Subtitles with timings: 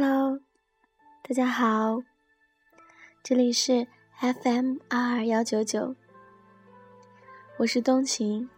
[0.00, 0.38] Hello，
[1.24, 2.00] 大家好，
[3.24, 3.88] 这里是
[4.20, 5.96] FM 二二幺九九，
[7.56, 8.48] 我是冬晴。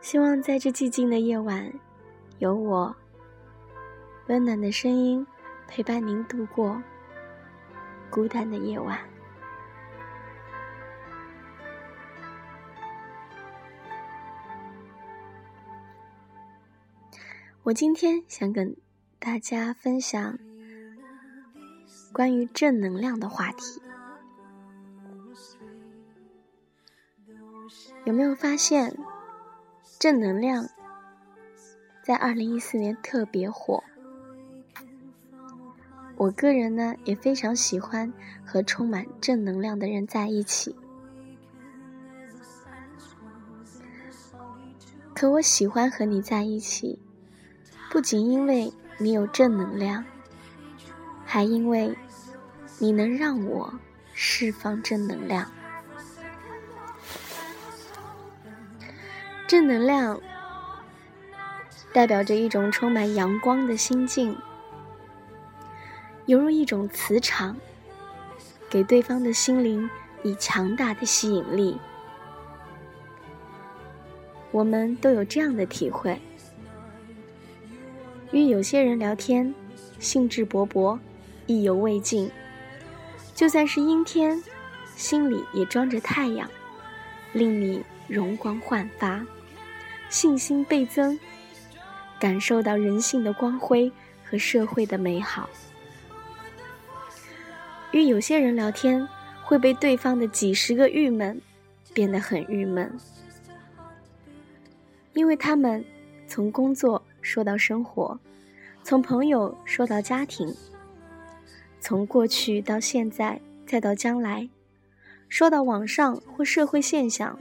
[0.00, 1.70] 希望在这寂静的夜晚，
[2.38, 2.96] 有我
[4.28, 5.26] 温暖的声音
[5.68, 6.82] 陪伴您度过
[8.08, 9.11] 孤单的夜晚。
[17.64, 18.76] 我今天想跟
[19.20, 20.36] 大家分享
[22.12, 23.80] 关于正能量的话题。
[28.04, 28.96] 有没有发现？
[30.00, 30.68] 正能量
[32.02, 33.84] 在二零一四年特别火，
[36.16, 38.12] 我个人呢也非常喜欢
[38.44, 40.74] 和充满正能量的人在一起。
[45.14, 46.98] 可我喜欢和你在一起，
[47.92, 50.02] 不仅因为你有正能量，
[51.26, 51.94] 还因为
[52.78, 53.70] 你能让我
[54.14, 55.52] 释放正能量。
[59.46, 60.18] 正能量
[61.92, 64.34] 代表着一种充满阳光的心境，
[66.24, 67.54] 犹如一种磁场，
[68.70, 69.90] 给对方的心灵
[70.22, 71.78] 以强大的吸引力。
[74.50, 76.18] 我们都有这样的体会：
[78.32, 79.54] 与有些人聊天，
[79.98, 80.98] 兴致勃勃，
[81.46, 82.28] 意犹未尽；
[83.34, 84.42] 就算是阴天，
[84.96, 86.48] 心里也装着太阳，
[87.34, 89.24] 令你容光焕发。
[90.08, 91.18] 信心倍增，
[92.18, 93.92] 感受到人性的光辉
[94.24, 95.48] 和社会的美好。
[97.90, 99.06] 与有些人聊天，
[99.42, 101.38] 会被对方的几十个郁闷
[101.92, 102.90] 变得很郁闷，
[105.12, 105.84] 因为他们
[106.26, 108.20] 从工作说到生活，
[108.82, 110.54] 从朋友说到家庭，
[111.80, 114.46] 从过去到现在再到将来，
[115.28, 117.38] 说到网上或社会现象。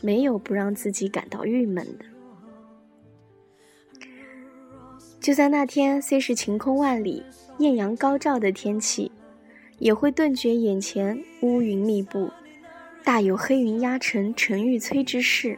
[0.00, 2.04] 没有不让自己感到郁闷的。
[5.20, 7.22] 就在那天虽是晴空万里、
[7.58, 9.12] 艳阳高照的天气，
[9.78, 12.30] 也会顿觉眼前乌云密布，
[13.04, 15.56] 大有黑云压城城欲摧之势，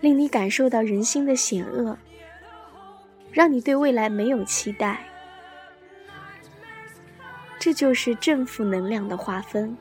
[0.00, 1.96] 令你感受到人心的险恶，
[3.32, 5.06] 让你对未来没有期待。
[7.58, 9.76] 这就是正负能量的划分。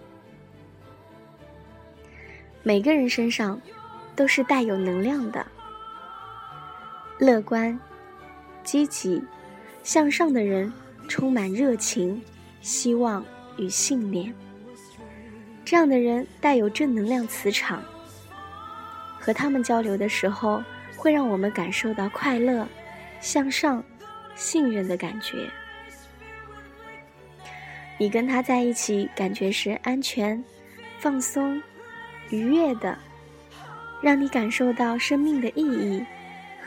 [2.62, 3.60] 每个人身上
[4.16, 5.46] 都是带有能量的，
[7.18, 7.80] 乐观、
[8.66, 9.24] 积极、
[9.82, 10.72] 向上的人
[11.08, 12.22] 充满热情、
[12.60, 13.26] 希望
[13.58, 14.36] 与信念。
[15.64, 17.82] 这样的人带有正能量磁场，
[19.30, 20.64] 和他们交流的时候，
[20.98, 22.68] 会让我们感受到快乐、
[23.22, 23.84] 向上、
[24.34, 25.48] 信任的感觉。
[28.00, 30.44] 你跟他在一起，感觉是安全、
[30.98, 31.62] 放松。
[32.32, 32.98] 愉悦的，
[34.02, 36.04] 让你感受到生命的意义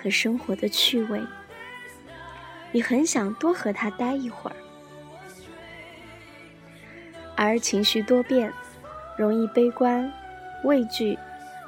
[0.01, 1.21] 和生活的趣味。
[2.71, 4.57] 你很想多和他待一会儿，
[7.35, 8.53] 而情绪多变、
[9.19, 10.09] 容易悲观、
[10.63, 11.19] 畏惧、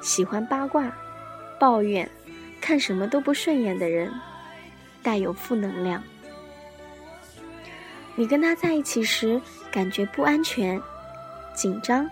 [0.05, 0.93] 喜欢八卦、
[1.59, 2.09] 抱怨、
[2.61, 4.13] 看什么都不顺眼的人，
[5.03, 6.03] 带有负能量。
[8.15, 9.41] 你跟他在一起时，
[9.73, 10.79] 感觉不安全、
[11.55, 12.07] 紧张。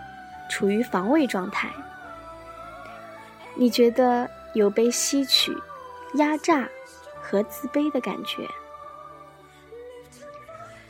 [0.49, 1.71] 处于防卫状态，
[3.55, 5.55] 你觉得有被吸取、
[6.15, 6.67] 压榨
[7.21, 8.47] 和自卑的感觉，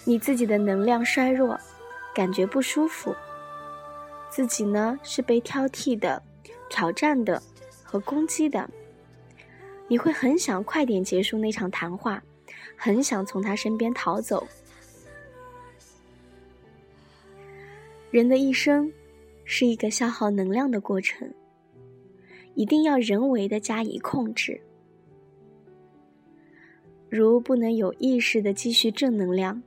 [0.03, 1.58] 你自己的能量衰弱，
[2.13, 3.16] 感觉不舒服，
[4.30, 6.22] 自己呢是被挑剔的、
[6.70, 7.42] 挑战的
[7.84, 8.70] 和攻击的，
[9.88, 12.24] 你会很想快点结束那场谈话，
[12.75, 14.48] 很想从他身边逃走。
[18.12, 18.92] 人的一生。
[19.45, 21.30] 是一个消耗能量的过程，
[22.56, 24.60] 一定要人为的加以控制。
[27.10, 29.62] 如不能有意识的积蓄正能量，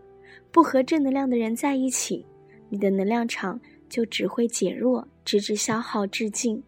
[0.50, 2.24] 不和正能量的人在一起，
[2.70, 6.62] 你的能量场就只会减弱，直至消耗至尽。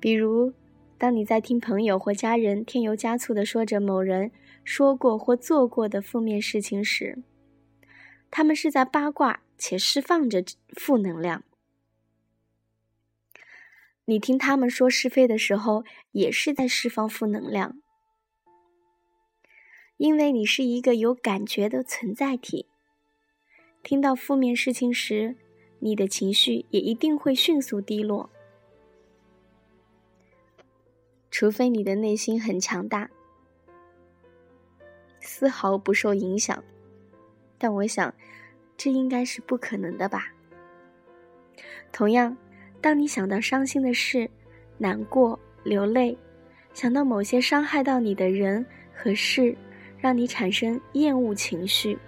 [0.00, 0.52] 比如，
[0.96, 4.30] 当你在听朋友或家人添油加醋的说着某人
[4.64, 7.18] 说过或做过的负面事情时，
[8.30, 9.42] 他们是在八卦。
[9.60, 11.42] 且释放着负能量。
[14.04, 17.82] 你听他们说是非的时候，也是在释放负能量，
[19.96, 22.68] 因为你是一个有感觉的存在体，
[23.88, 25.34] 听到负面事情时，
[25.78, 28.28] 你的情绪也一定会迅速低落。
[31.30, 33.08] 除非你的内心很强大，
[35.20, 36.62] 丝毫不受影响，
[37.56, 38.12] 但我想，
[38.76, 40.34] 这应该是不可能的吧。
[41.90, 42.36] 同样，
[42.82, 44.30] 当你想到伤心的事、
[44.76, 46.14] 难过、流泪，
[46.74, 48.62] 想到某些伤害到你的人
[48.94, 49.56] 和事，
[49.98, 51.98] 让你产生厌恶情绪，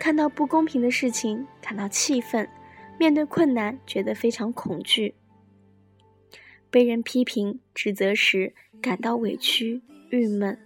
[0.00, 2.48] 看到不公平的事情感到气愤，
[2.98, 5.14] 面对困难觉得非常恐惧。
[6.70, 10.58] 被人批评、指责时感到委屈、郁闷，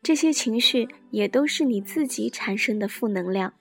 [0.00, 3.52] 这些情绪也都是你自己产生的负能量。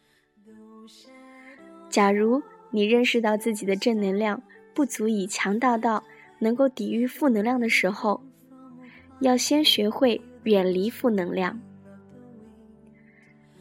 [1.89, 4.43] 假如你认识到自己的正能量
[4.75, 6.03] 不足以强大到
[6.37, 8.21] 能够抵御负能量的时候，
[9.19, 11.59] 要先学会远离负能量。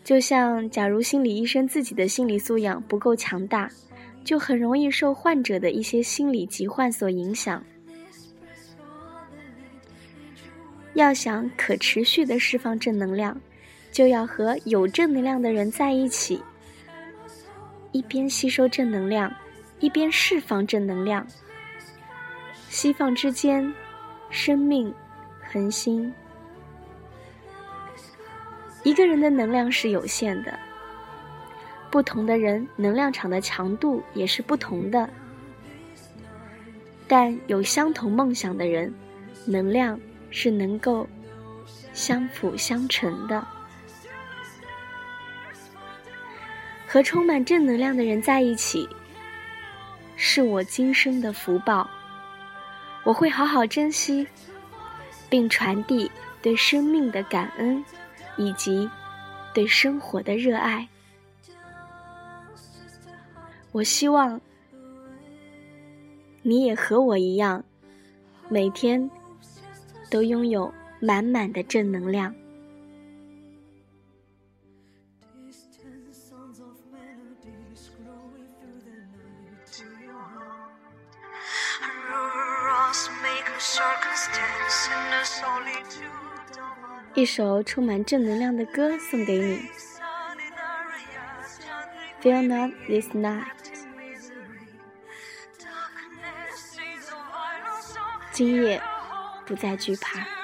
[0.04, 3.70] 就像，假如心理医生自己的心理素养不够强大，
[4.22, 7.64] 就很容易受患者的一些心理疾患所影响。
[10.92, 13.40] 要想可持续的释放正能量，
[13.90, 16.40] 就要和有正能量的人在一起，
[17.90, 19.34] 一边吸收正能量，
[19.80, 21.26] 一边释放正能量。
[22.68, 23.72] 西放之间，
[24.28, 24.92] 生命
[25.50, 26.12] 恒星。
[28.84, 30.56] 一个人的能量是有限的，
[31.90, 35.10] 不同的人能量场的强度也是不同的，
[37.08, 38.94] 但有相同梦想的人，
[39.44, 40.00] 能量。
[40.36, 41.08] 是能够
[41.92, 43.46] 相辅相成的，
[46.88, 48.88] 和充满正能量的人在一起，
[50.16, 51.88] 是我今生的福报。
[53.04, 54.26] 我会好好珍惜，
[55.30, 56.10] 并传递
[56.42, 57.84] 对生命的感恩，
[58.36, 58.88] 以及
[59.52, 60.88] 对生活的热爱。
[63.72, 64.40] 我希望
[66.42, 67.64] 你也和我一样，
[68.48, 69.10] 每天。
[70.10, 72.32] 都拥有满满的正能量。
[87.24, 89.58] 一首充满正能量的歌送给你
[92.20, 93.46] ，Feel not this night。
[98.30, 98.78] 今夜。
[99.46, 100.43] 不再惧怕。